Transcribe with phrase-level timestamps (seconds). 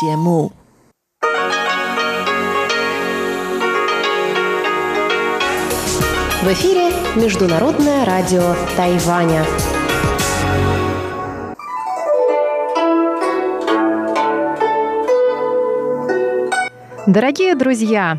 [0.00, 0.52] 节目。
[6.42, 9.44] В эфире Международное радио Тайваня.
[17.06, 18.18] Дорогие друзья,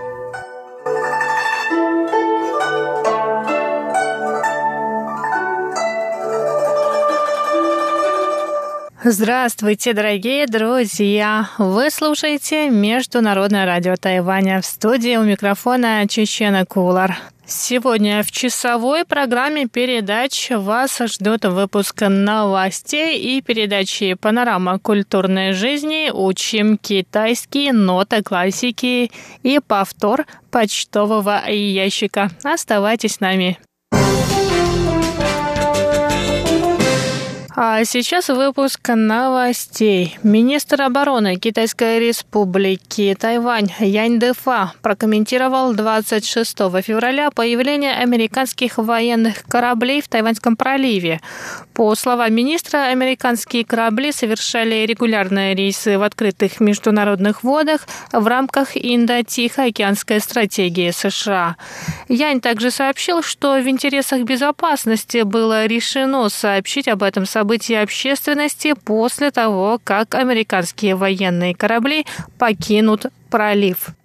[9.03, 11.49] Здравствуйте, дорогие друзья!
[11.57, 17.17] Вы слушаете Международное радио Тайваня в студии у микрофона Чечена Кулар.
[17.47, 26.77] Сегодня в часовой программе передач вас ждет выпуск новостей и передачи «Панорама культурной жизни», «Учим
[26.77, 29.11] китайский», «Нота классики»
[29.41, 32.29] и повтор почтового ящика.
[32.43, 33.57] Оставайтесь с нами.
[37.53, 40.17] А сейчас выпуск новостей.
[40.23, 50.07] Министр обороны Китайской республики Тайвань Янь Дефа прокомментировал 26 февраля появление американских военных кораблей в
[50.07, 51.19] Тайваньском проливе.
[51.81, 60.19] По словам министра, американские корабли совершали регулярные рейсы в открытых международных водах в рамках Индо-Тихоокеанской
[60.19, 61.55] стратегии США.
[62.07, 69.31] Янь также сообщил, что в интересах безопасности было решено сообщить об этом событии общественности после
[69.31, 72.05] того, как американские военные корабли
[72.37, 73.95] покинут пролив.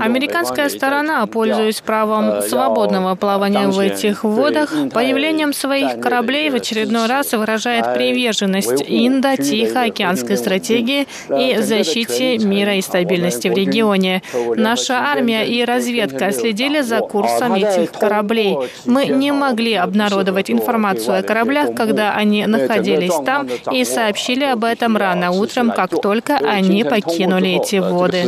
[0.00, 7.32] Американская сторона, пользуясь правом свободного плавания в этих водах, появлением своих кораблей в очередной раз
[7.32, 14.22] выражает приверженность Индо-Тихоокеанской стратегии и защите мира и стабильности в регионе.
[14.56, 18.56] Наша армия и разведка следили за курсом этих кораблей.
[18.86, 24.96] Мы не могли обнародовать информацию о кораблях, когда они находились там, и сообщили об этом
[24.96, 28.22] рано утром, как только они покинули эти воды годы.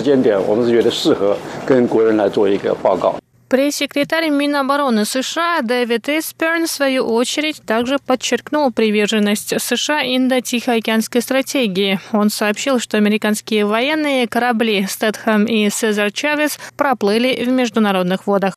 [3.50, 11.98] Пресс-секретарь Минобороны США Дэвид Эсперн, в свою очередь, также подчеркнул приверженность США Индо-Тихоокеанской стратегии.
[12.12, 18.54] Он сообщил, что американские военные корабли Стэтхэм и Сезар Чавес проплыли в международных водах.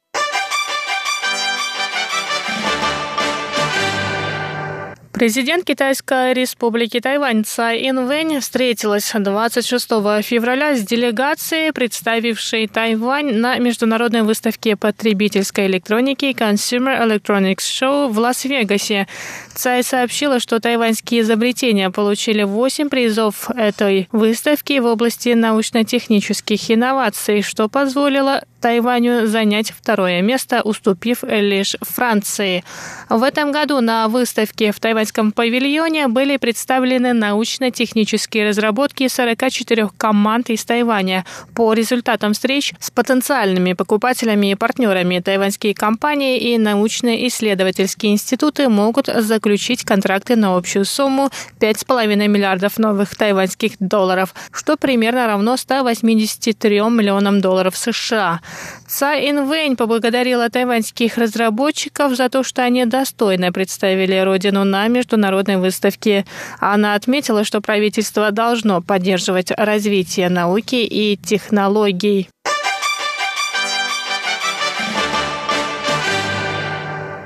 [5.23, 9.87] Президент Китайской республики Тайвань Цай Инвэнь встретилась 26
[10.21, 19.07] февраля с делегацией, представившей Тайвань на международной выставке потребительской электроники Consumer Electronics Show в Лас-Вегасе.
[19.55, 27.69] Цай сообщила, что тайваньские изобретения получили 8 призов этой выставки в области научно-технических инноваций, что
[27.69, 32.63] позволило Тайваню занять второе место, уступив лишь Франции.
[33.09, 40.63] В этом году на выставке в тайваньском павильоне были представлены научно-технические разработки 44 команд из
[40.63, 41.25] Тайваня.
[41.53, 49.83] По результатам встреч с потенциальными покупателями и партнерами тайваньские компании и научно-исследовательские институты могут заключить
[49.83, 57.75] контракты на общую сумму 5,5 миллиардов новых тайваньских долларов, что примерно равно 183 миллионам долларов
[57.75, 58.39] США.
[58.87, 66.25] Цай Инвэнь поблагодарила тайваньских разработчиков за то, что они достойно представили родину на международной выставке.
[66.59, 72.29] Она отметила, что правительство должно поддерживать развитие науки и технологий.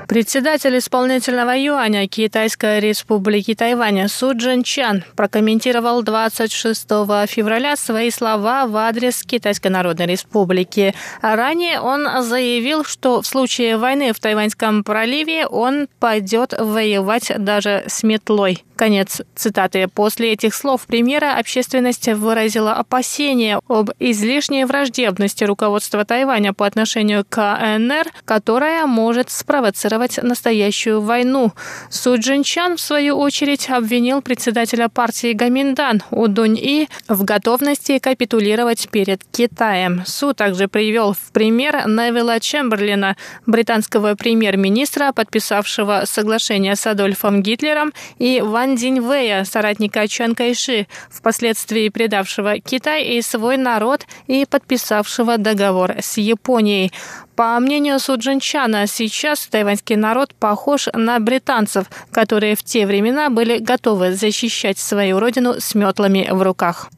[0.08, 6.88] Председатель исполнительного юаня Китайской республики Тайвань Су Джин Чан прокомментировал 26
[7.28, 10.94] февраля свои слова в адрес Китайской Народной Республики.
[11.20, 18.02] Ранее он заявил, что в случае войны в Тайваньском проливе он пойдет воевать даже с
[18.02, 18.64] метлой.
[18.78, 19.88] Конец цитаты.
[19.92, 27.28] После этих слов премьера общественность выразила опасения об излишней враждебности руководства Тайваня по отношению к
[27.28, 31.52] КНР, которая может спровоцировать настоящую войну.
[31.90, 40.04] Су Джинчан, в свою очередь, обвинил председателя партии Гаминдан Удунь-И в готовности капитулировать перед Китаем.
[40.06, 48.40] Су также привел в пример Невилла Чемберлина, британского премьер-министра, подписавшего соглашение с Адольфом Гитлером, и
[48.40, 56.18] Ван Диньвэя, соратника Чан Кайши, впоследствии предавшего Китай и свой народ и подписавшего договор с
[56.18, 56.92] Японией.
[57.38, 64.12] По мнению Суджинчана, сейчас тайваньский народ похож на британцев, которые в те времена были готовы
[64.12, 66.88] защищать свою родину с метлами в руках.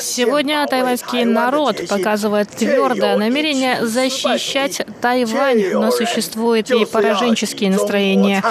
[0.00, 8.42] Сегодня тайваньский народ показывает твердое намерение защищать Тайвань, но существуют и пораженческие настроения.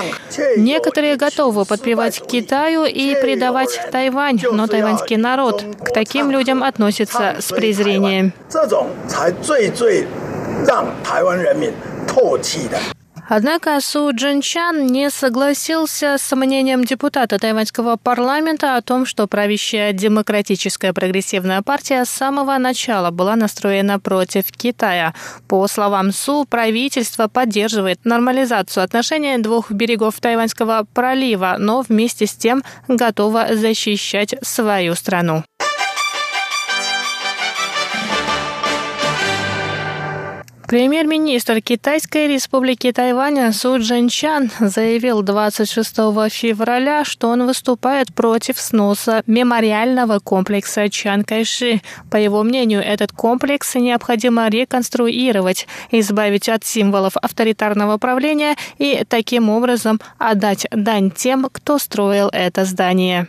[0.58, 7.52] Некоторые готовы подпевать Китаю и предавать Тайвань, но тайваньский народ к таким людям относится с
[7.52, 8.32] презрением.
[9.55, 10.05] 最最
[10.67, 11.73] 让台湾人民
[12.07, 12.79] 唾弃的。
[13.33, 21.63] Однако Су Джинчан не согласился с мнением депутата тайваньского парламента о том, что правящая демократическая прогрессивная
[21.63, 25.15] партия с самого начала была настроена против Китая.
[25.47, 32.65] По словам Су, правительство поддерживает нормализацию отношений двух берегов Тайваньского пролива, но вместе с тем
[32.89, 35.45] готово защищать свою страну.
[40.68, 45.96] Премьер-министр Китайской республики Тайвань Су Джинчан заявил 26
[46.32, 51.82] февраля, что он выступает против сноса мемориального комплекса Чан Кайши.
[52.10, 60.02] По его мнению, этот комплекс необходимо реконструировать, избавить от символов авторитарного правления и таким образом
[60.18, 63.28] отдать дань тем, кто строил это здание.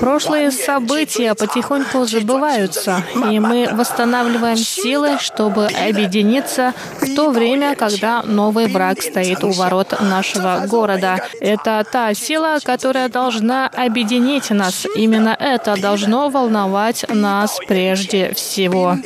[0.00, 8.22] Прошлые события потихоньку забываются, и мы восстанавливаем складываем силы, чтобы объединиться в то время, когда
[8.22, 11.18] новый враг стоит у ворот нашего города.
[11.40, 14.86] Это та сила, которая должна объединить нас.
[14.94, 18.96] Именно это должно волновать нас прежде всего.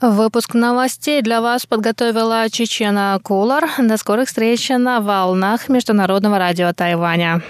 [0.00, 3.70] Выпуск новостей для вас подготовила Чечена Кулар.
[3.78, 7.40] До скорых встреч на волнах Международного радио Тайваня.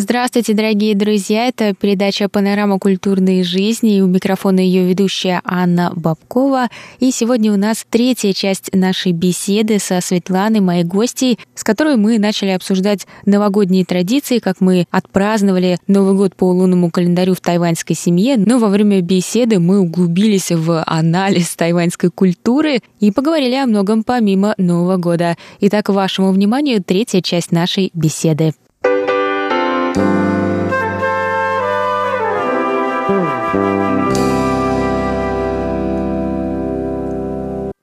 [0.00, 1.48] Здравствуйте, дорогие друзья!
[1.48, 6.68] Это передача «Панорама культурной жизни» и у микрофона ее ведущая Анна Бабкова.
[7.00, 12.20] И сегодня у нас третья часть нашей беседы со Светланой, моей гостьей, с которой мы
[12.20, 18.36] начали обсуждать новогодние традиции, как мы отпраздновали Новый год по лунному календарю в тайваньской семье.
[18.36, 24.54] Но во время беседы мы углубились в анализ тайваньской культуры и поговорили о многом помимо
[24.58, 25.36] Нового года.
[25.58, 28.54] Итак, вашему вниманию третья часть нашей беседы.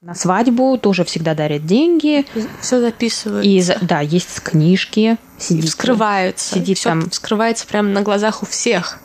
[0.02, 2.26] На свадьбу тоже всегда дарят деньги.
[2.62, 3.46] Все записывают.
[3.46, 5.18] И да, есть книжки.
[5.38, 6.56] Сидит, вскрываются.
[6.56, 7.10] Сидит Всё там.
[7.10, 9.00] Вскрывается прямо на глазах у всех.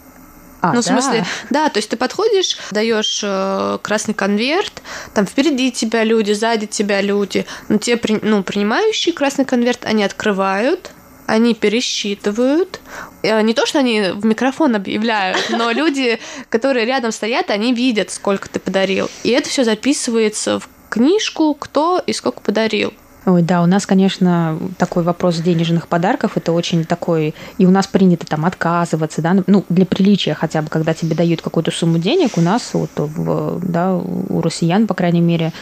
[0.60, 4.82] А, ну, в смысле, да, то есть ты подходишь, даешь э, красный конверт,
[5.14, 10.90] там впереди тебя люди, сзади тебя люди, но те, ну, принимающие красный конверт, они открывают,
[11.30, 12.80] они пересчитывают.
[13.22, 16.18] Э, не то, что они в микрофон объявляют, но люди,
[16.48, 19.08] которые рядом стоят, они видят, сколько ты подарил.
[19.22, 22.92] И это все записывается в книжку, кто и сколько подарил.
[23.26, 27.86] Ой, да, у нас, конечно, такой вопрос денежных подарков, это очень такой, и у нас
[27.86, 32.38] принято там отказываться, да, ну, для приличия хотя бы, когда тебе дают какую-то сумму денег,
[32.38, 35.52] у нас вот, в, да, у россиян, по крайней мере,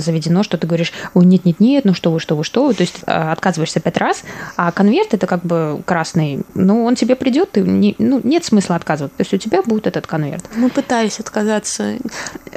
[0.00, 3.00] заведено, что ты говоришь, ой, нет-нет-нет, ну что вы, что вы, что вы, то есть
[3.06, 4.22] а, отказываешься пять раз,
[4.56, 8.76] а конверт это как бы красный, ну, он тебе придет, ты не, ну, нет смысла
[8.76, 10.44] отказываться, то есть у тебя будет этот конверт.
[10.54, 11.96] Мы пытались отказаться.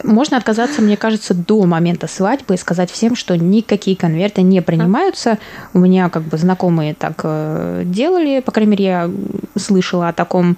[0.03, 5.39] Можно отказаться, мне кажется, до момента свадьбы и сказать всем, что никакие конверты не принимаются.
[5.73, 9.11] У меня как бы знакомые так э, делали, по крайней мере, я
[9.57, 10.55] слышала о таком а,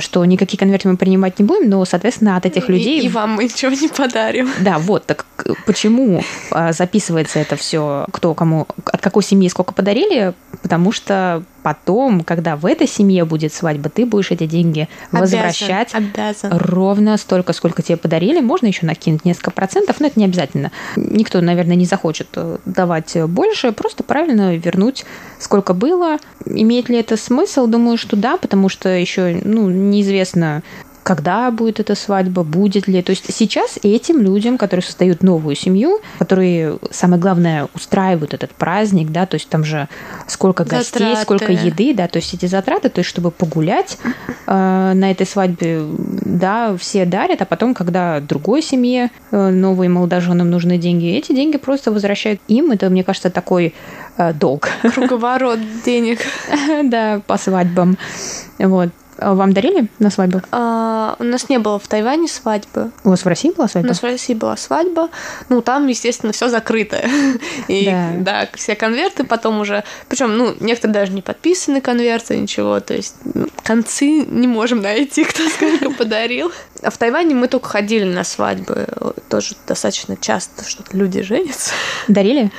[0.00, 3.00] что никакие конверты мы принимать не будем, но, соответственно, от этих людей...
[3.00, 4.50] И, и вам мы ничего не подарим.
[4.60, 5.26] Да, вот, так
[5.66, 10.34] почему а, записывается это все, кто кому, от какой семьи сколько подарили?
[10.62, 16.52] Потому что потом, когда в этой семье будет свадьба, ты будешь эти деньги возвращать обязан,
[16.52, 18.38] ровно столько, сколько тебе подарили.
[18.38, 20.70] Можно еще накинуть несколько процентов, но это не обязательно.
[20.94, 25.04] Никто, наверное, не захочет э, давать больше, просто правильно вернуть,
[25.40, 26.18] сколько было.
[26.44, 27.66] Имеет ли это смысл?
[27.66, 30.62] Думаю, что да, потому что еще ну, неизвестно,
[31.06, 33.00] когда будет эта свадьба, будет ли.
[33.00, 39.12] То есть сейчас этим людям, которые создают новую семью, которые, самое главное, устраивают этот праздник,
[39.12, 39.88] да, то есть там же
[40.26, 41.22] сколько гостей, затраты.
[41.22, 43.98] сколько еды, да, то есть эти затраты, то есть чтобы погулять
[44.48, 45.82] э, на этой свадьбе,
[46.24, 51.56] да, все дарят, а потом, когда другой семье, э, новые молодоженам нужны деньги, эти деньги
[51.56, 52.72] просто возвращают им.
[52.72, 53.74] Это, мне кажется, такой
[54.18, 54.70] э, долг.
[54.82, 56.18] Круговорот денег.
[56.82, 57.96] Да, по свадьбам.
[58.58, 58.90] Вот.
[59.18, 60.42] А вам дарили на свадьбу?
[60.52, 62.90] А, у нас не было в Тайване свадьбы.
[63.04, 63.86] У вас в России была свадьба?
[63.86, 65.08] У нас в России была свадьба.
[65.48, 67.02] Ну, там, естественно, все закрыто.
[67.68, 68.12] И да.
[68.18, 69.84] да, все конверты потом уже.
[70.08, 72.80] Причем, ну, некоторые даже не подписаны конверты, ничего.
[72.80, 76.52] То есть ну, концы не можем найти, кто сколько подарил.
[76.82, 78.86] А в Тайване мы только ходили на свадьбы.
[79.28, 81.72] Тоже достаточно часто что-то люди женятся.
[82.08, 82.50] Дарили?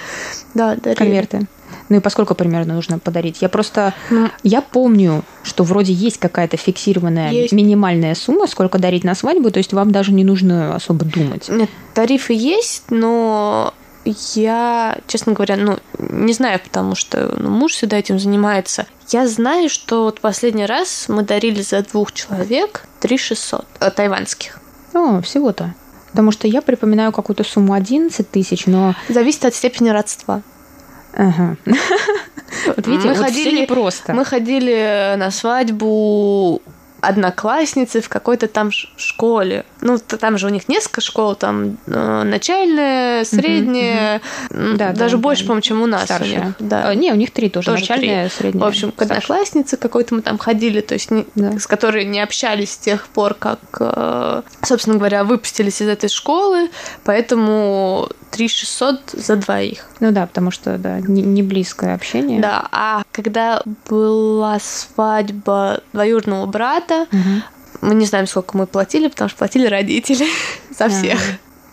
[0.54, 0.98] Да, дарили.
[0.98, 1.48] Конверты.
[1.90, 3.42] Ну и поскольку примерно нужно подарить?
[3.42, 3.94] Я просто...
[4.10, 7.54] Ну, я помню, что вроде есть какая-то фиксированная есть.
[7.54, 11.50] минимальная сумма, сколько дарить на свадьбу, то есть вам даже не нужно особо думать.
[11.50, 13.74] Нет, тарифы есть, но
[14.36, 18.86] я, честно говоря, ну, не знаю, потому что ну, муж всегда этим занимается.
[19.10, 24.60] Я знаю, что вот последний раз мы дарили за двух человек 3 600 э, тайванских.
[24.94, 25.74] О, всего-то.
[26.12, 28.96] Потому что я припоминаю какую-то сумму 11 тысяч, но...
[29.10, 30.42] Зависит от степени родства.
[31.18, 31.58] Ага.
[32.76, 34.14] Вот видите, мы вот ходили просто.
[34.14, 36.62] Мы ходили на свадьбу
[37.02, 39.66] одноклассницы в какой-то там школе.
[39.82, 45.22] Ну, там же у них несколько школ, там э, начальная, средняя, угу, да, даже да,
[45.22, 45.48] больше, да.
[45.48, 46.06] по-моему, чем у нас.
[46.06, 46.42] Старшая.
[46.42, 46.90] У них, да.
[46.90, 48.38] А, не, у них три тоже, тоже начальная, три.
[48.38, 48.64] средняя.
[48.64, 51.60] В общем, к однокласснице какой-то мы там ходили, то есть не, да.
[51.60, 56.70] с которой не общались с тех пор, как, э, собственно говоря, выпустились из этой школы,
[57.04, 59.86] поэтому 3600 за двоих.
[60.00, 62.40] Ну да, потому что, да, не, не близкое общение.
[62.40, 67.42] Да, а когда была свадьба двоюродного брата, угу.
[67.82, 70.26] мы не знаем, сколько мы платили, потому что платили родители
[70.78, 71.20] за всех.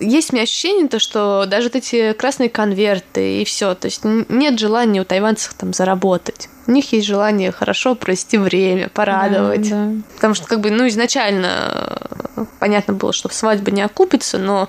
[0.00, 4.00] Есть у меня ощущение, то, что даже вот эти красные конверты и все, то есть
[4.04, 6.48] нет желания у тайванцев там заработать.
[6.66, 9.68] У них есть желание хорошо провести время, порадовать.
[9.68, 10.02] Да, да.
[10.14, 11.98] Потому что, как бы, ну, изначально
[12.36, 14.68] э, понятно было, что свадьба не окупится, но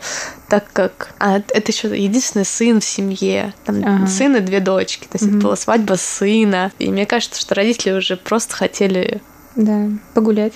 [0.50, 4.08] так как а, это еще единственный сын в семье, там ага.
[4.08, 5.38] сын и две дочки, то есть угу.
[5.38, 6.72] это была свадьба сына.
[6.80, 9.22] И мне кажется, что родители уже просто хотели
[9.55, 10.53] да, погулять.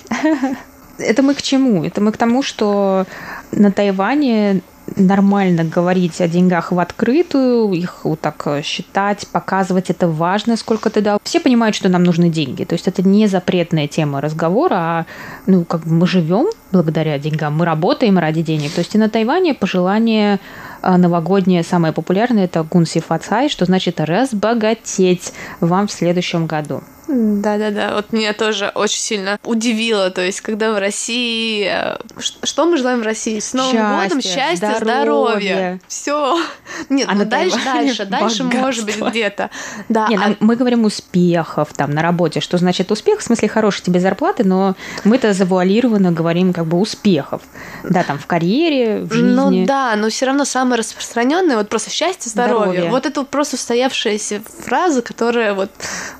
[0.98, 1.82] Это мы к чему?
[1.84, 3.06] Это мы к тому, что
[3.52, 4.60] на Тайване
[4.96, 10.90] нормально говорить о деньгах в открытую, их вот так э, считать, показывать, это важно, сколько
[10.90, 11.20] ты дал.
[11.22, 12.64] Все понимают, что нам нужны деньги.
[12.64, 15.06] То есть это не запретная тема разговора, а
[15.46, 18.72] ну, как бы мы живем благодаря деньгам, мы работаем ради денег.
[18.72, 20.40] То есть и на Тайване пожелание
[20.82, 26.82] э, новогоднее самое популярное это гунси фацай, что значит разбогатеть вам в следующем году.
[27.10, 31.68] Да-да-да, вот меня тоже очень сильно удивило, то есть, когда в России...
[31.68, 31.98] Э,
[32.44, 33.40] что мы желаем в России?
[33.40, 34.80] С Новым счастье, годом счастья, здоровья.
[34.80, 35.80] здоровья.
[35.88, 36.40] Все.
[36.88, 39.50] Нет, а ну дальше, дальше, дальше, может быть, где-то.
[39.88, 40.36] Да, Нет, а...
[40.40, 42.40] мы говорим успехов там на работе.
[42.40, 43.20] Что значит успех?
[43.20, 47.42] В смысле, хорошей тебе зарплаты, но мы-то завуалированно говорим как бы успехов.
[47.82, 49.30] Да, там в карьере, в жизни.
[49.30, 52.72] Ну да, но все равно самое распространенное вот просто счастье, здоровье.
[52.72, 52.90] здоровье.
[52.90, 55.70] Вот это просто устоявшаяся фраза, которая вот,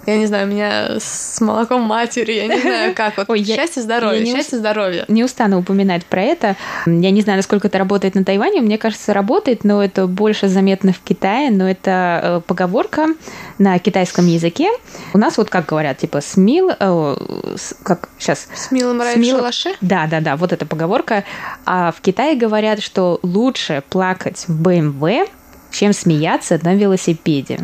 [0.06, 3.16] я не знаю, меня с молоком матери, я не знаю как.
[3.16, 5.04] Вот Ой, счастье, здоровье, счастье, здоровье.
[5.08, 6.56] Не устану упоминать про это.
[6.87, 8.60] Я не знаю, насколько это работает на Тайване.
[8.60, 11.50] Мне кажется, работает, но это больше заметно в Китае.
[11.50, 13.06] Но это э, поговорка
[13.58, 14.70] на китайском языке.
[15.12, 17.16] У нас вот как говорят, типа смил, э,
[17.82, 18.49] как сейчас.
[18.54, 19.38] С милым смил...
[19.38, 19.75] шалаше?
[19.80, 21.25] Да, да, да, вот эта поговорка.
[21.64, 25.28] А в Китае говорят, что лучше плакать в БМВ,
[25.70, 27.60] чем смеяться на велосипеде.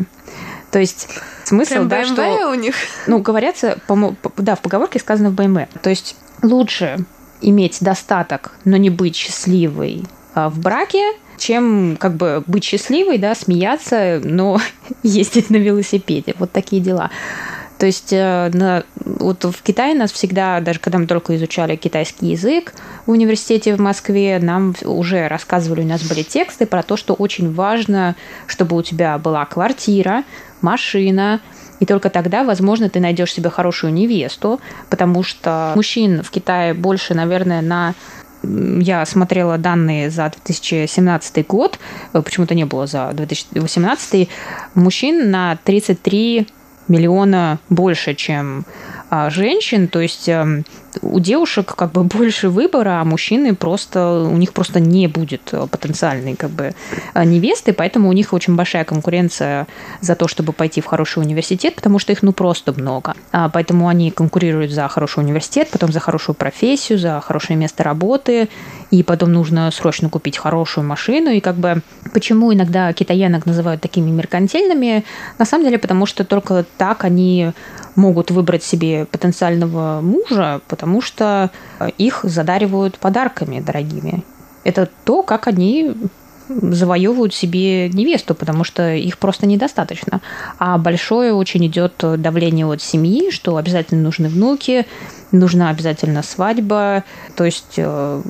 [0.71, 1.09] То есть
[1.47, 2.49] смысл, Прям да, что...
[2.51, 2.75] у них?
[3.07, 5.67] Ну, говорятся, по, да, в поговорке сказано в БМВ.
[5.81, 6.97] То есть лучше
[7.41, 11.03] иметь достаток, но не быть счастливой а, в браке,
[11.37, 14.59] чем как бы быть счастливой, да, смеяться, но
[15.03, 16.35] ездить на велосипеде.
[16.37, 17.11] Вот такие дела.
[17.77, 22.27] То есть э, на, вот в Китае нас всегда, даже когда мы только изучали китайский
[22.27, 22.73] язык
[23.05, 27.53] в университете в Москве, нам уже рассказывали, у нас были тексты про то, что очень
[27.53, 28.15] важно,
[28.47, 30.23] чтобы у тебя была квартира,
[30.61, 31.41] машина,
[31.79, 34.59] И только тогда, возможно, ты найдешь себе хорошую невесту,
[34.89, 37.93] потому что мужчин в Китае больше, наверное, на
[38.43, 41.79] я смотрела данные за 2017 год,
[42.13, 44.29] э, почему-то не было за 2018,
[44.75, 46.47] мужчин на 33
[46.87, 48.65] миллиона больше, чем
[49.29, 50.65] женщин, то есть эм,
[51.01, 55.67] у девушек как бы больше выбора, а мужчины просто, у них просто не будет э,
[55.67, 56.73] потенциальной как бы
[57.13, 59.67] э, невесты, поэтому у них очень большая конкуренция
[60.01, 63.13] за то, чтобы пойти в хороший университет, потому что их ну просто много.
[63.31, 68.49] А, поэтому они конкурируют за хороший университет, потом за хорошую профессию, за хорошее место работы,
[68.91, 71.81] и потом нужно срочно купить хорошую машину, и как бы
[72.13, 75.03] почему иногда китаянок называют такими меркантильными,
[75.37, 77.51] на самом деле потому что только так они
[77.97, 81.51] могут выбрать себе потенциального мужа, потому что
[81.97, 84.23] их задаривают подарками дорогими.
[84.63, 85.93] Это то, как они
[86.49, 90.21] завоевывают себе невесту, потому что их просто недостаточно.
[90.59, 94.85] А большое очень идет давление от семьи, что обязательно нужны внуки,
[95.31, 97.03] нужна обязательно свадьба.
[97.35, 98.21] То есть э,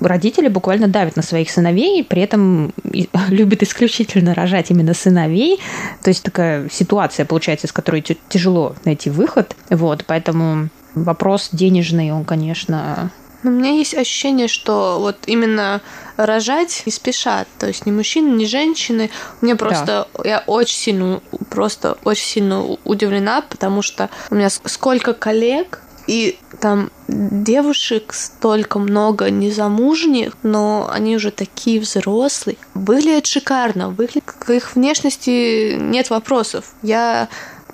[0.00, 2.72] родители буквально давят на своих сыновей, при этом
[3.28, 5.58] любят исключительно рожать именно сыновей.
[6.02, 9.56] То есть такая ситуация получается, из которой тяжело найти выход.
[9.70, 13.10] Вот, поэтому вопрос денежный, он, конечно,
[13.44, 15.80] но у меня есть ощущение, что вот именно
[16.16, 17.46] рожать не спешат.
[17.58, 19.10] То есть ни мужчины, ни женщины.
[19.40, 20.08] Мне просто...
[20.14, 20.28] Да.
[20.28, 21.20] Я очень сильно,
[21.50, 29.30] просто очень сильно удивлена, потому что у меня сколько коллег, и там девушек столько много
[29.30, 32.56] незамужних, но они уже такие взрослые.
[32.74, 36.74] Выглядят шикарно, выглядят, к их внешности нет вопросов.
[36.82, 37.28] Я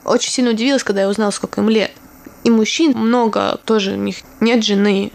[0.04, 1.92] очень сильно удивилась, когда я узнала, сколько им лет.
[2.42, 5.12] И мужчин много тоже, у них нет жены,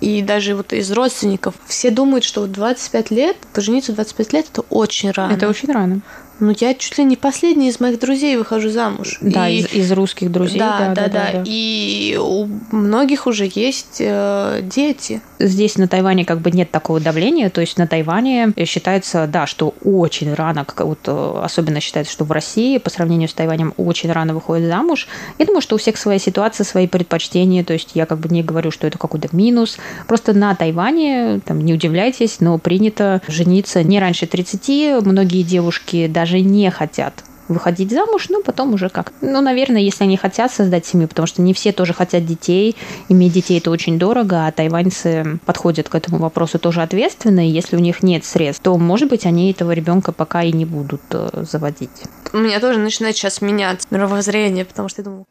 [0.00, 4.46] и даже вот из родственников, все думают, что вот 25 лет, пожениться в 25 лет,
[4.52, 5.32] это очень рано.
[5.32, 6.00] Это очень рано.
[6.40, 9.18] Ну, я чуть ли не последний из моих друзей выхожу замуж.
[9.20, 9.58] Да, и...
[9.58, 10.58] из, из русских друзей.
[10.58, 11.42] Да да, да, да, да.
[11.44, 15.20] И у многих уже есть э, дети.
[15.38, 19.74] Здесь на Тайване как бы нет такого давления, то есть на Тайване считается, да, что
[19.84, 24.10] очень рано, как вот э, особенно считается, что в России по сравнению с Тайванем очень
[24.12, 25.08] рано выходит замуж.
[25.38, 28.42] Я думаю, что у всех своя ситуация, свои предпочтения, то есть я как бы не
[28.42, 29.78] говорю, что это какой-то минус.
[30.06, 35.04] Просто на Тайване, там, не удивляйтесь, но принято жениться не раньше 30.
[35.04, 39.14] Многие девушки даже даже не хотят выходить замуж, но потом уже как.
[39.22, 42.76] Ну, наверное, если они хотят создать семью, потому что не все тоже хотят детей,
[43.08, 47.76] иметь детей это очень дорого, а тайваньцы подходят к этому вопросу тоже ответственно, и если
[47.76, 51.44] у них нет средств, то, может быть, они этого ребенка пока и не будут э,
[51.50, 51.88] заводить.
[52.34, 55.24] У меня тоже начинает сейчас меняться мировоззрение, потому что я думаю...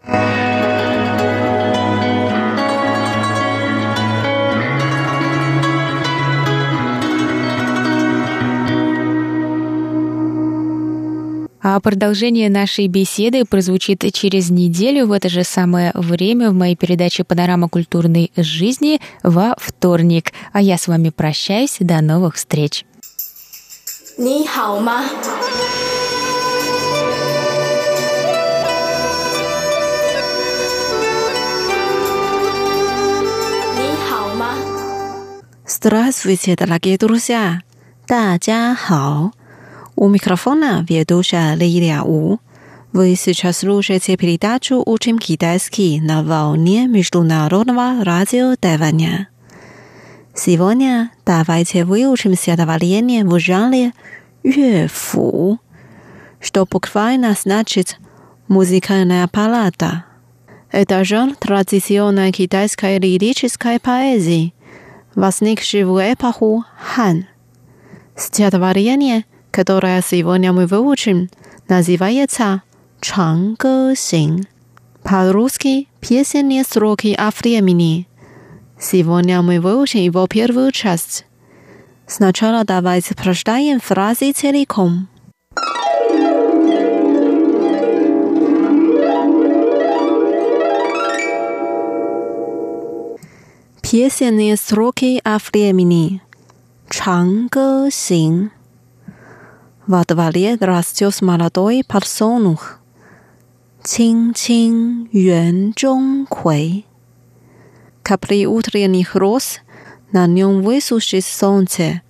[11.66, 17.24] А продолжение нашей беседы прозвучит через неделю в это же самое время в моей передаче
[17.24, 20.32] «Панорама культурной жизни» во вторник.
[20.52, 21.76] А я с вами прощаюсь.
[21.80, 22.84] До новых встреч.
[24.18, 25.04] 你好吗？
[35.66, 37.62] Здравствуйте, дорогие друзья!
[38.06, 39.32] 大家好。
[39.97, 42.37] У микрофона ведущая Лилия У.
[42.93, 49.27] Вы сейчас слушаете передачу «Учим китайский» на волне Международного радио Тайваня.
[50.35, 53.91] Сегодня давайте выучимся добавление в жанре
[54.43, 55.57] «乐府»,
[56.39, 57.97] что буквально значит
[58.47, 60.05] «музыкальная палата».
[60.71, 64.53] Это жанр традиционной китайской лирической поэзии,
[65.15, 67.25] возникший в эпоху Хан.
[68.15, 69.25] Стихотворение–
[69.57, 71.31] которое сегодня мы выучим,
[71.67, 72.61] называется
[73.01, 74.45] «Чангэ Синь».
[75.01, 78.07] По-русски «Песенные строки о времени».
[78.79, 81.25] Сегодня мы выучим его первую часть.
[82.05, 85.07] Сначала давайте прочитаем фразы целиком.
[93.81, 96.21] Песенные строки о времени.
[96.91, 98.51] Чангэ Синь
[99.87, 102.79] во дворе растет молодой подсолнух.
[103.83, 106.85] Чин-чин Юэн Чон Куэй.
[108.03, 109.61] Капли утренних роз,
[110.11, 112.01] на нем высушит солнце.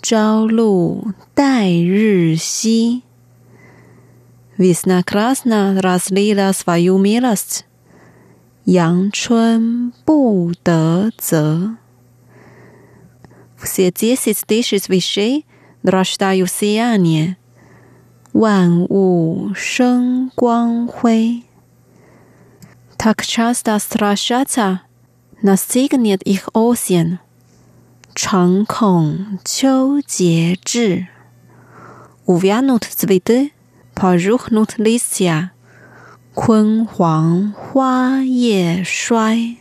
[0.00, 3.02] Чао Лу Дай Ры Си.
[4.56, 7.66] Весна красна разлила свою милость.
[8.64, 11.10] Ян Чун Бу Де
[13.60, 15.44] Все десять тысяч вещей
[15.84, 17.36] рождаю сияние,
[18.32, 18.86] Ван
[20.36, 21.46] гуан хуй.
[22.96, 24.80] Так часто страшатся,
[25.42, 27.18] настигнет их осень.
[28.14, 31.06] Чан кон чоу джи зhi.
[32.26, 33.52] Увянут цветы,
[33.94, 35.52] пожухнут листья.
[36.34, 39.60] Кун хуан хуа е шуай.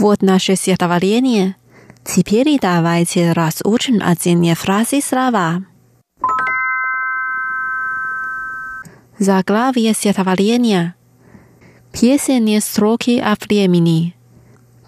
[0.00, 1.56] Вот наше стихотворение.
[2.06, 5.62] Теперь давайте разучим отдельные фразы слова.
[9.18, 10.94] Заглавие стихотворения.
[11.92, 14.16] Песенные строки о времени.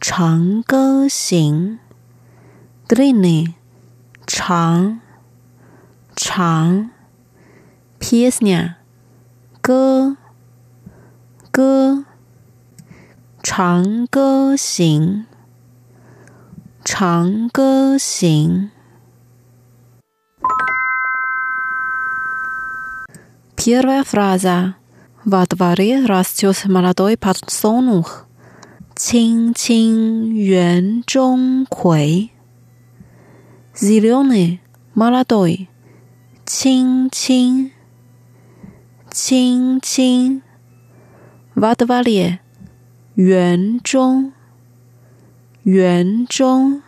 [0.00, 1.78] Чангэ синь.
[2.88, 3.54] Длинный.
[4.24, 5.02] Чан.
[6.16, 6.90] Чан.
[7.98, 8.78] Песня.
[9.62, 10.16] Гэ.
[11.52, 12.11] Гэ.
[13.41, 15.25] 长歌行
[16.83, 18.71] 长歌行
[23.55, 24.75] Первая фраза.
[25.25, 28.25] Во дворе растет молодой подсолнух.
[28.95, 32.31] 青青园中葵，
[33.75, 34.59] zilone
[34.95, 35.69] молодой，
[36.45, 37.71] 青青
[39.11, 40.41] 青青，
[41.53, 42.39] во дворе
[43.15, 44.31] 园中
[45.63, 46.81] 园中，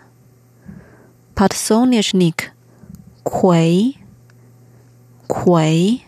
[1.36, 2.52] подсолнечник
[3.24, 3.96] 葵
[5.28, 6.02] 葵，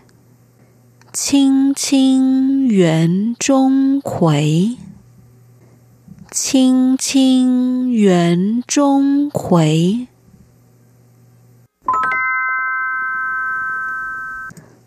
[1.11, 4.77] 青青园中葵。
[6.31, 10.07] 青青园中葵。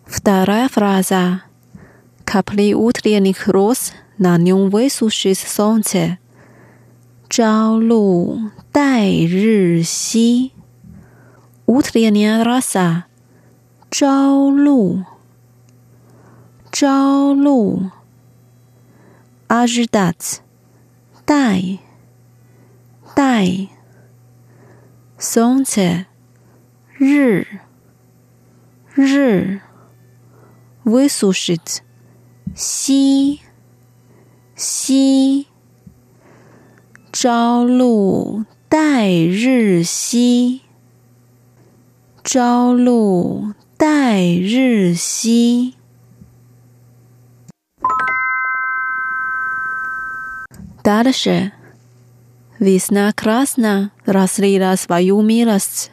[0.07, 1.43] Вторая фраза.
[2.25, 6.18] Капли утренних роз 那牛喂苏是松切，
[7.30, 10.52] 朝露待日晞。
[11.68, 13.06] 乌特里尼亚拉萨，
[13.90, 15.06] 朝露，
[16.70, 17.84] 朝露。
[19.48, 20.42] 阿日达兹。
[21.24, 21.80] 待，
[23.16, 23.70] 待。
[25.18, 26.08] 松切
[26.98, 27.48] 日，
[28.94, 29.62] 日。
[30.84, 31.58] 喂苏是
[32.54, 33.40] 西。
[34.59, 35.47] 吸，
[37.13, 40.61] 朝露待日晞，
[42.23, 45.75] 朝露待日晞。
[50.83, 51.53] Дальше.
[52.61, 55.91] Весна красна разлила свою милость.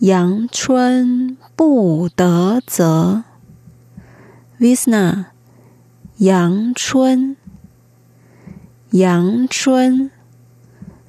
[0.00, 3.24] 阳春不得泽，
[4.58, 5.28] Весна，
[6.19, 7.37] 阳春，
[8.89, 10.11] 阳春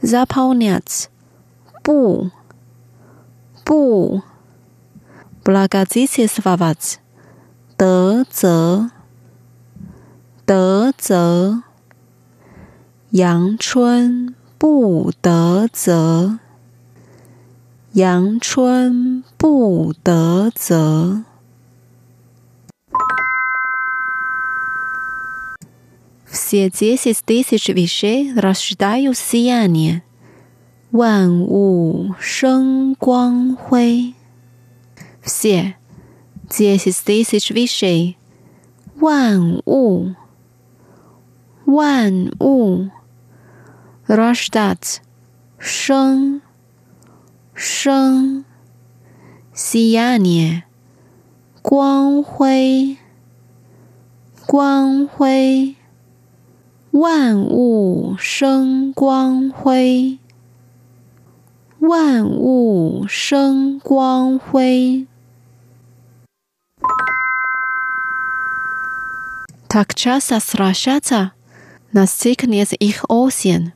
[0.00, 1.06] ，Zaponiat，
[1.82, 2.30] 不，
[3.64, 4.22] 不
[5.42, 6.94] ，Blagajice svatice，
[7.76, 8.92] 德泽，
[10.44, 11.64] 德泽，
[13.10, 16.38] 阳春不德泽，
[17.94, 21.24] 阳春不德泽。
[26.30, 30.04] Все десять тысяч вещей рождают сияние.
[30.92, 34.14] Ван у шен гуан хуй.
[35.22, 35.76] Все
[36.48, 38.16] десять тысяч вещей.
[38.94, 40.14] Ван у.
[41.66, 42.90] Ван у.
[44.06, 45.02] Рождать.
[45.58, 46.42] Шен.
[47.54, 48.44] Шен.
[49.52, 50.64] Сияние.
[51.64, 53.00] Гуан хуй.
[54.46, 55.79] Гуан хуй.
[56.92, 60.18] 万物生光辉，
[61.78, 65.06] 万物生光辉。
[69.68, 71.30] Takchasa srashata
[71.94, 73.70] nastikniy zikh osien，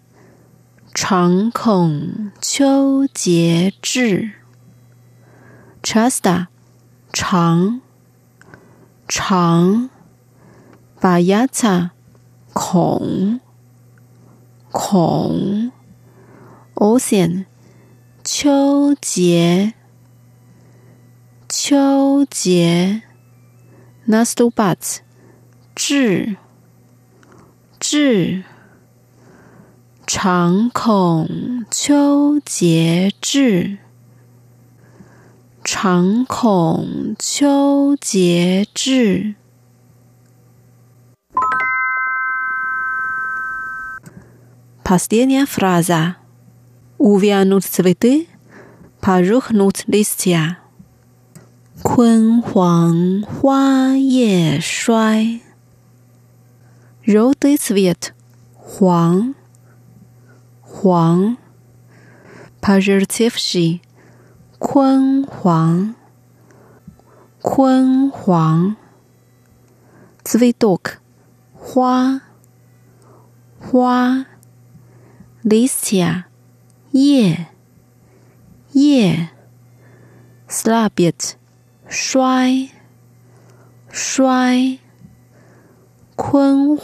[0.93, 4.33] 常恐秋节至
[5.85, 6.49] ，chasta
[7.13, 7.81] 长
[9.07, 9.89] 长
[11.01, 11.93] 把压差。
[12.55, 13.41] 恐
[14.71, 15.73] 恐
[16.77, 17.47] ，ocean
[18.23, 19.75] 秋节
[21.49, 23.03] 秋节
[24.07, 24.99] ，nastubat
[25.75, 26.37] 至
[27.81, 28.45] 至。
[30.07, 33.79] 常恐秋节至，
[35.65, 39.35] 常恐秋节至。
[44.84, 46.16] Последняя фраза.
[47.00, 48.28] увянут цветы,
[49.00, 50.60] пожухнут листья.
[51.82, 55.42] 昆黄花叶衰，
[57.06, 58.14] Желтый цвет
[58.54, 59.34] 黄
[60.62, 61.38] 黄，
[62.60, 63.82] пожелтевший
[64.60, 65.96] 昆黄
[67.42, 68.76] 昆黄，
[70.24, 71.00] цветок
[71.54, 72.22] 花
[73.58, 74.26] 花
[75.45, 76.25] Листья.
[76.95, 77.37] Е.
[78.75, 79.29] Е.
[80.49, 81.37] Слабит.
[81.87, 82.73] Шуай.
[83.93, 84.81] Шуай.
[86.17, 86.79] Кун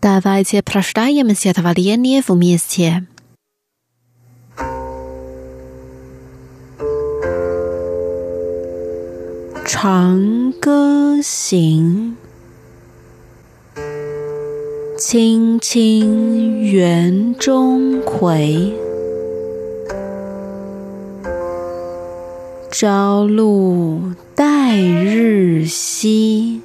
[0.00, 3.06] Давайте прочитаем стихотворение вместе.
[9.68, 12.16] 长歌行，
[14.96, 18.72] 青青园中葵。
[22.70, 26.60] 朝露待日晞，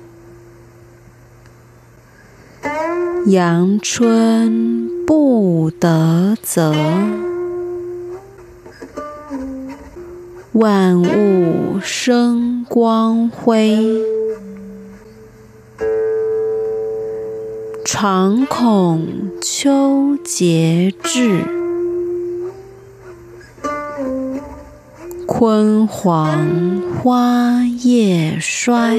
[3.27, 6.73] 阳春布德泽。
[10.53, 13.85] 万物生光辉，
[17.85, 19.05] 常恐
[19.43, 21.43] 秋节至。
[25.27, 28.97] 焜黄花叶衰。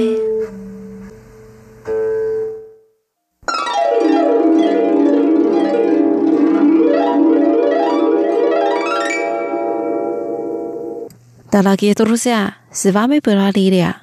[11.50, 13.96] Дорогие друзья, с вами была Лилия.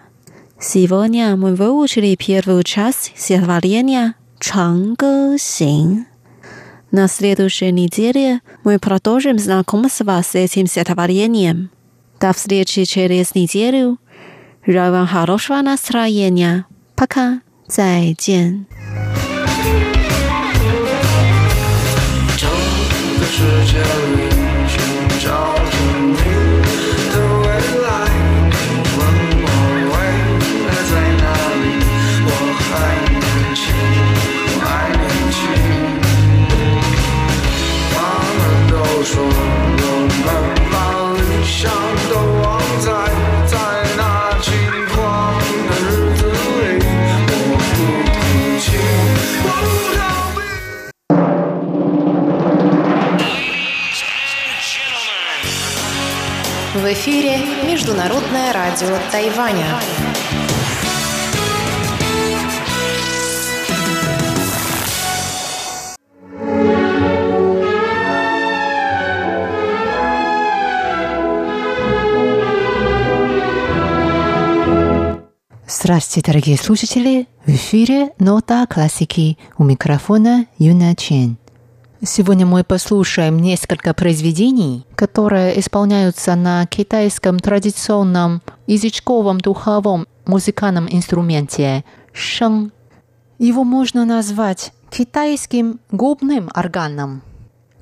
[0.59, 6.05] Сегодня мы выучили первую часть стихотворения «Чангэ Синь».
[6.91, 11.69] На следующей неделе мы продолжим знакомство с этим стихотворением.
[12.19, 13.97] До встречи через неделю.
[14.65, 16.65] Желаю вам хорошего настроения.
[16.95, 17.41] Пока.
[17.69, 18.65] 再见。
[22.35, 24.27] 这个世界里
[24.67, 24.79] 寻
[25.21, 25.62] 找
[56.74, 57.36] В эфире
[57.68, 59.64] Международное радио Тайваня.
[75.68, 77.28] Здравствуйте, дорогие слушатели!
[77.46, 81.38] В эфире «Нота классики» у микрофона Юна Чен.
[82.06, 92.72] Сегодня мы послушаем несколько произведений, которые исполняются на китайском традиционном язычковом духовом музыкальном инструменте шeng.
[93.38, 97.22] Его можно назвать китайским губным органом.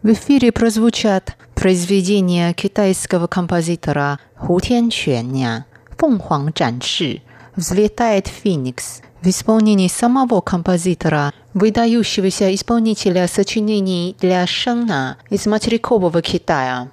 [0.03, 5.67] В эфире прозвучат произведения китайского композитора Ху Тянчуэня
[5.99, 7.23] «Фэн Хуанг Чжанши»
[7.57, 16.89] «Взлетает Феникс», в исполнении самого композитора, выдающегося исполнителя сочинений для шена из материкового Китая,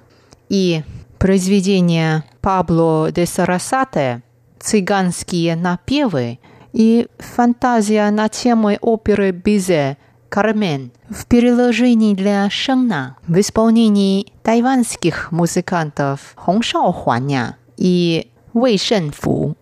[0.48, 0.82] и
[1.18, 4.22] произведение Пабло де Сарасате
[4.60, 6.38] «Цыганские напевы»
[6.72, 9.96] и фантазия на тему оперы Бизе
[10.28, 19.56] «Кармен» в переложении для шена в исполнении тайванских музыкантов Хong Шаохуаня и Вэй Шэнфу.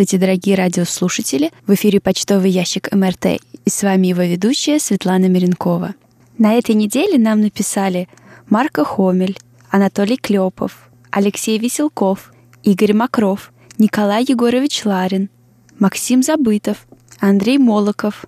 [0.00, 1.50] Здравствуйте, дорогие радиослушатели!
[1.66, 5.94] В эфире почтовый ящик МРТ и с вами его ведущая Светлана Миренкова.
[6.38, 8.08] На этой неделе нам написали
[8.48, 9.38] Марко Хомель,
[9.68, 12.32] Анатолий Клепов, Алексей Веселков,
[12.62, 15.28] Игорь Макров, Николай Егорович Ларин,
[15.78, 16.86] Максим Забытов,
[17.18, 18.24] Андрей Молоков,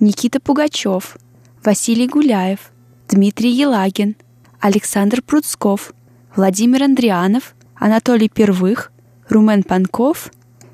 [0.00, 1.18] Никита Пугачев,
[1.62, 2.72] Василий Гуляев,
[3.10, 4.16] Дмитрий Елагин,
[4.58, 5.92] Александр Пруцков,
[6.34, 8.90] Владимир Андрианов, Анатолий Первых,
[9.28, 10.30] Румен Панков,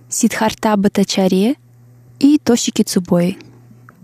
[0.09, 1.57] Сидхарта Батачаре
[2.21, 3.39] и Тошики Цубой.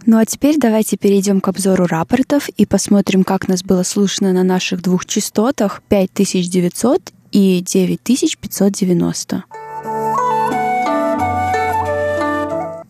[0.05, 4.43] Ну а теперь давайте перейдем к обзору рапортов и посмотрим, как нас было слышно на
[4.43, 9.45] наших двух частотах 5900 и 9590.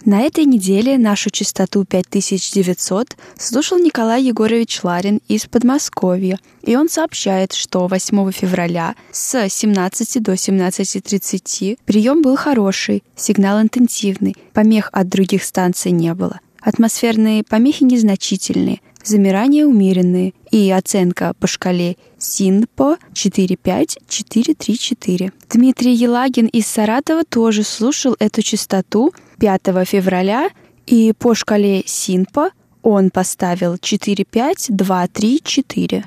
[0.05, 7.53] На этой неделе нашу частоту 5900 слушал Николай Егорович Ларин из Подмосковья, и он сообщает,
[7.53, 15.45] что 8 февраля с 17 до 17.30 прием был хороший, сигнал интенсивный, помех от других
[15.45, 16.41] станций не было.
[16.61, 25.33] Атмосферные помехи незначительные, замирания умеренные и оценка по шкале СИНПО 45434.
[25.51, 30.49] Дмитрий Елагин из Саратова тоже слушал эту частоту 5 февраля,
[30.87, 32.51] и по шкале СИНПО
[32.83, 36.05] он поставил 45234.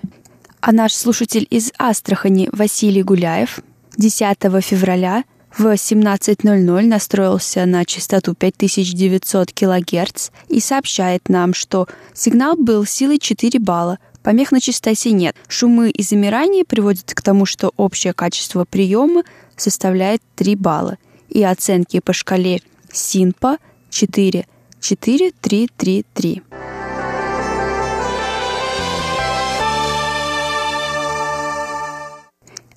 [0.62, 3.60] А наш слушатель из Астрахани Василий Гуляев
[3.98, 5.26] 10 февраля
[5.58, 13.60] в 17.00 настроился на частоту 5900 кГц и сообщает нам, что сигнал был силой 4
[13.60, 15.36] балла, помех на частоте нет.
[15.50, 19.24] Шумы и замирания приводят к тому, что общее качество приема
[19.58, 20.98] составляет 3 балла.
[21.28, 22.62] И оценки по шкале
[22.96, 23.58] Синпа
[23.90, 24.46] 4
[24.80, 26.42] 4 3 3 3.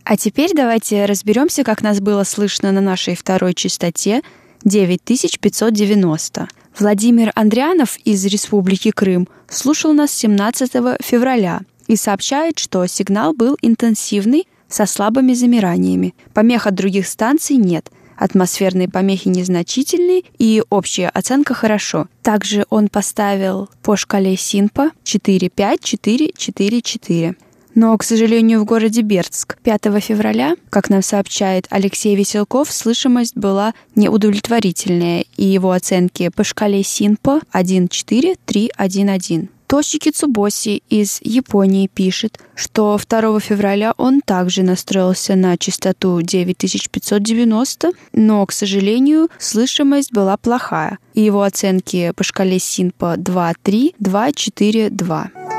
[0.04, 4.22] А теперь давайте разберемся, как нас было слышно на нашей второй частоте
[4.64, 6.48] 9590.
[6.78, 14.48] Владимир Андрианов из Республики Крым слушал нас 17 февраля и сообщает, что сигнал был интенсивный
[14.68, 16.16] со слабыми замираниями.
[16.34, 22.08] Помех от других станций нет– атмосферные помехи незначительные и общая оценка хорошо.
[22.22, 27.36] Также он поставил по шкале Синпа 4-5-4-4-4.
[27.74, 33.72] Но, к сожалению, в городе Бердск 5 февраля, как нам сообщает Алексей Веселков, слышимость была
[33.94, 39.48] неудовлетворительная, и его оценки по шкале Синпо 1-4-3-1-1.
[39.68, 48.46] Тошики Цубоси из Японии пишет, что 2 февраля он также настроился на частоту 9590, но,
[48.46, 55.57] к сожалению, слышимость была плохая, и его оценки по шкале Синпа 2-3, 2-4-2.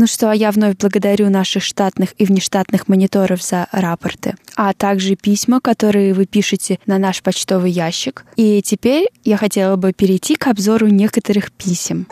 [0.00, 5.60] Ну что, я вновь благодарю наших штатных и внештатных мониторов за рапорты, а также письма,
[5.60, 8.24] которые вы пишете на наш почтовый ящик.
[8.36, 12.06] И теперь я хотела бы перейти к обзору некоторых писем.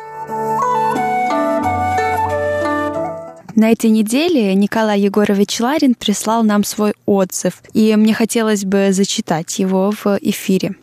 [3.55, 9.61] На этой неделе Николай Егорович Ларин прислал нам свой отзыв, и мне хотелось бы зачитать
[9.61, 10.75] его в эфире.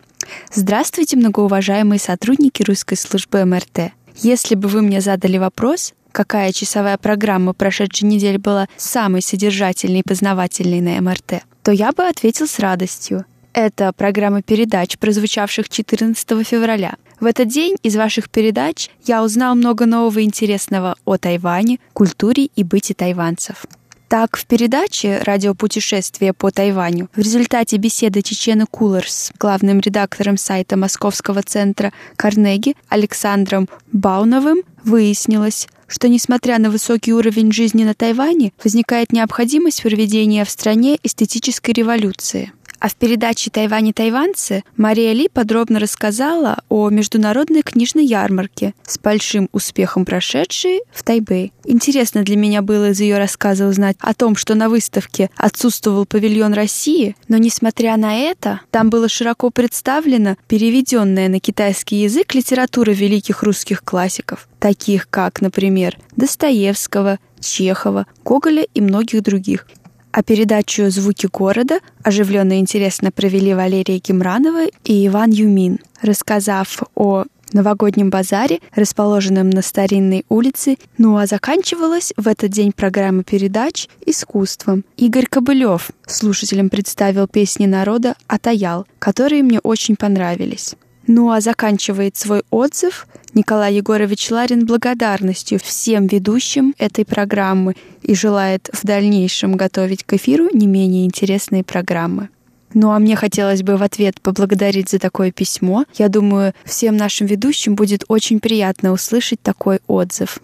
[0.53, 3.91] Здравствуйте, многоуважаемые сотрудники русской службы МРТ.
[4.15, 10.03] Если бы вы мне задали вопрос, какая часовая программа прошедшей недели была самой содержательной и
[10.07, 13.25] познавательной на МРТ, то я бы ответил с радостью.
[13.51, 16.95] Это программа передач, прозвучавших 14 февраля.
[17.19, 22.49] В этот день из ваших передач я узнал много нового и интересного о Тайване, культуре
[22.55, 23.65] и быте тайванцев.
[24.09, 30.77] Так, в передаче «Радиопутешествие по Тайваню» в результате беседы Чечены Кулер с главным редактором сайта
[30.77, 39.13] Московского центра Карнеги Александром Бауновым выяснилось, что несмотря на высокий уровень жизни на Тайване, возникает
[39.13, 42.51] необходимость проведения в стране эстетической революции.
[42.83, 48.99] А в передаче «Тайвань и тайванцы» Мария Ли подробно рассказала о международной книжной ярмарке с
[48.99, 51.53] большим успехом прошедшей в Тайбэй.
[51.63, 56.53] Интересно для меня было из ее рассказа узнать о том, что на выставке отсутствовал павильон
[56.53, 63.43] России, но несмотря на это, там было широко представлена переведенная на китайский язык литература великих
[63.43, 69.67] русских классиков, таких как, например, Достоевского, Чехова, Гоголя и многих других.
[70.13, 77.23] А передачу «Звуки города» оживленно и интересно провели Валерия Кимранова и Иван Юмин, рассказав о
[77.51, 84.85] новогоднем базаре, расположенном на старинной улице, ну а заканчивалась в этот день программа передач искусством.
[84.97, 90.75] Игорь Кобылев слушателям представил песни народа «Атаял», которые мне очень понравились.
[91.07, 98.69] Ну а заканчивает свой отзыв Николай Егорович Ларин благодарностью всем ведущим этой программы и желает
[98.71, 102.29] в дальнейшем готовить к эфиру не менее интересные программы.
[102.73, 105.85] Ну а мне хотелось бы в ответ поблагодарить за такое письмо.
[105.95, 110.39] Я думаю, всем нашим ведущим будет очень приятно услышать такой отзыв.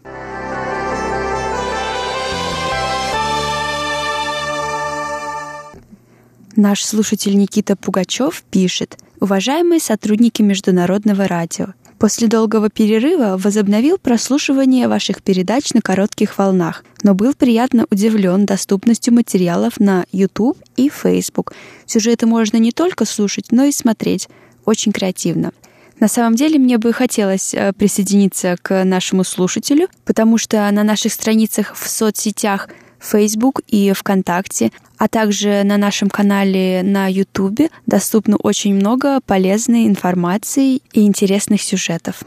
[6.55, 15.21] Наш слушатель Никита Пугачев пишет «Уважаемые сотрудники Международного радио, После долгого перерыва возобновил прослушивание ваших
[15.21, 21.53] передач на коротких волнах, но был приятно удивлен доступностью материалов на YouTube и Facebook.
[21.85, 24.29] Сюжеты можно не только слушать, но и смотреть.
[24.63, 25.51] Очень креативно.
[25.99, 31.11] На самом деле мне бы хотелось э, присоединиться к нашему слушателю, потому что на наших
[31.11, 32.69] страницах в соцсетях
[32.99, 40.81] Facebook и ВКонтакте, а также на нашем канале на YouTube доступно очень много полезной информации
[40.93, 42.21] и интересных сюжетов.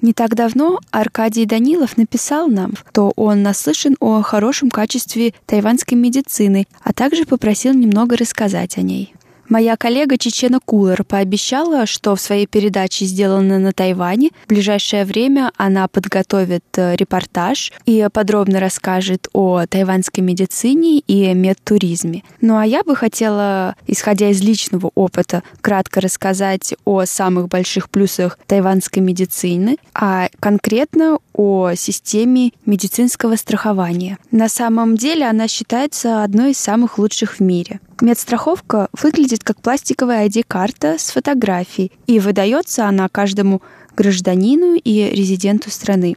[0.00, 6.66] Не так давно Аркадий Данилов написал нам, что он наслышан о хорошем качестве тайваньской медицины,
[6.82, 9.14] а также попросил немного рассказать о ней.
[9.48, 15.52] Моя коллега Чечена Кулер пообещала, что в своей передаче «Сделано на Тайване» в ближайшее время
[15.56, 22.22] она подготовит э, репортаж и подробно расскажет о тайваньской медицине и медтуризме.
[22.40, 28.38] Ну а я бы хотела, исходя из личного опыта, кратко рассказать о самых больших плюсах
[28.46, 34.18] тайваньской медицины, а конкретно о системе медицинского страхования.
[34.30, 37.80] На самом деле она считается одной из самых лучших в мире.
[38.00, 43.62] Медстраховка выглядит как пластиковая ID-карта с фотографией, и выдается она каждому
[43.96, 46.16] гражданину и резиденту страны.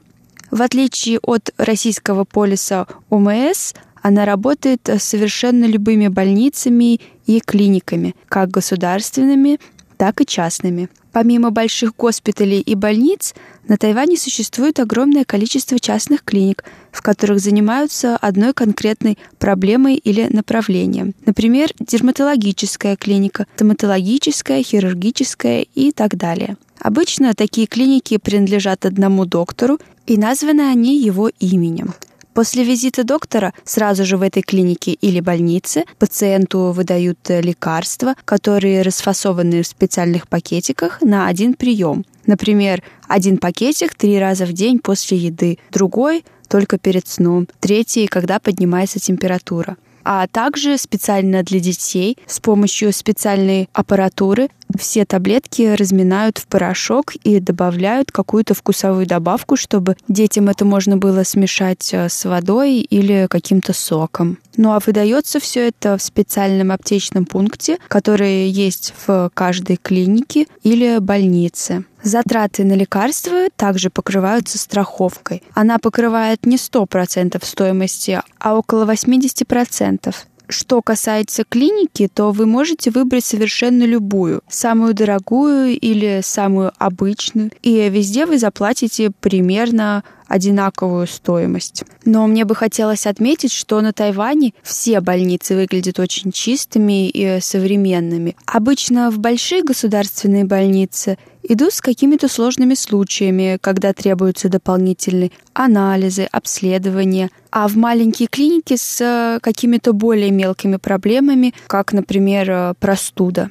[0.51, 8.49] В отличие от российского полиса ОМС, она работает с совершенно любыми больницами и клиниками, как
[8.49, 9.59] государственными,
[9.97, 10.89] так и частными.
[11.11, 13.33] Помимо больших госпиталей и больниц,
[13.67, 21.13] на Тайване существует огромное количество частных клиник, в которых занимаются одной конкретной проблемой или направлением.
[21.25, 26.57] Например, дерматологическая клиника, стоматологическая, хирургическая и так далее.
[26.79, 31.93] Обычно такие клиники принадлежат одному доктору, и названы они его именем.
[32.37, 38.83] После визита доктора сразу же в этой клинике или больнице пациенту выдают э, лекарства, которые
[38.83, 42.05] расфасованы в специальных пакетиках на один прием.
[42.27, 48.37] Например, один пакетик три раза в день после еды, другой только перед сном, третий, когда
[48.37, 49.75] поднимается температура
[50.09, 54.47] а также специально для детей с помощью специальной аппаратуры
[54.77, 61.23] все таблетки разминают в порошок и добавляют какую-то вкусовую добавку, чтобы детям это можно было
[61.23, 64.37] смешать э, с водой или каким-то соком.
[64.55, 70.99] Ну а выдается все это в специальном аптечном пункте, который есть в каждой клинике или
[70.99, 71.85] больнице.
[72.03, 75.43] Затраты на лекарства также покрываются страховкой.
[75.53, 80.15] Она покрывает не 100% стоимости, а около 80%.
[80.49, 87.89] Что касается клиники, то вы можете выбрать совершенно любую, самую дорогую или самую обычную, и
[87.89, 91.83] везде вы заплатите примерно одинаковую стоимость.
[92.05, 98.35] Но мне бы хотелось отметить, что на Тайване все больницы выглядят очень чистыми и современными.
[98.45, 101.17] Обычно в большие государственные больницы
[101.47, 109.01] идут с какими-то сложными случаями, когда требуются дополнительные анализы, обследования, а в маленькие клиники с
[109.01, 113.49] э, какими-то более мелкими проблемами, как, например, э, простуда.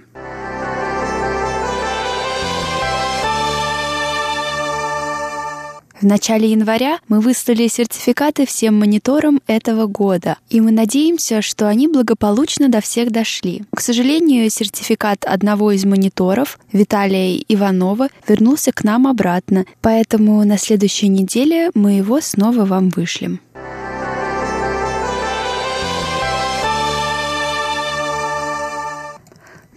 [5.99, 11.89] В начале января мы выслали сертификаты всем мониторам этого года, и мы надеемся, что они
[11.89, 13.63] благополучно до всех дошли.
[13.75, 21.09] К сожалению, сертификат одного из мониторов, Виталия Иванова, вернулся к нам обратно, поэтому на следующей
[21.09, 23.41] неделе мы его снова вам вышлем.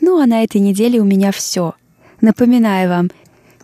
[0.02, 1.76] Ну а на этой неделе у меня все.
[2.20, 3.10] Напоминаю вам,